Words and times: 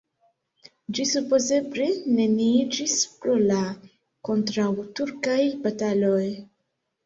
Ĝi 0.97 1.03
supozeble 1.09 1.89
neniiĝis 2.15 2.97
pro 3.21 3.37
la 3.53 3.61
kontraŭturkaj 4.31 5.41
bataloj. 5.69 6.21